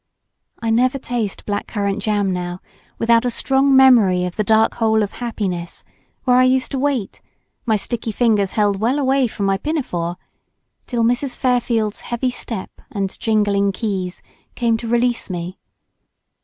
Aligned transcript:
I 0.63 0.71
never 0.71 0.97
taste 0.97 1.45
black 1.45 1.67
currant 1.67 2.01
jam 2.01 2.31
now 2.33 2.59
without 2.97 3.23
a 3.23 3.29
strong 3.29 3.75
memory 3.75 4.25
of 4.25 4.35
the 4.35 4.43
dark 4.43 4.73
hole 4.81 5.03
of 5.03 5.11
happiness, 5.21 5.83
where 6.23 6.37
I 6.37 6.43
used 6.45 6.71
to 6.71 6.79
wait—my 6.79 7.75
sticky 7.75 8.11
fingers 8.11 8.53
held 8.53 8.79
well 8.79 8.97
away 8.97 9.27
from 9.27 9.45
my 9.45 9.57
pinafore—till 9.59 11.03
Mrs. 11.03 11.35
Fairfield's 11.35 12.01
heavy 12.01 12.31
step 12.31 12.71
and 12.91 13.15
jingling 13.19 13.73
keys 13.73 14.23
came 14.55 14.75
to 14.77 14.87
release 14.87 15.29
me. 15.29 15.59